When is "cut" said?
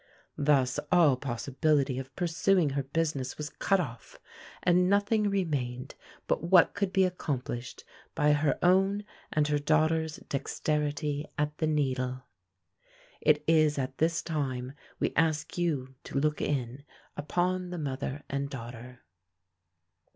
3.51-3.79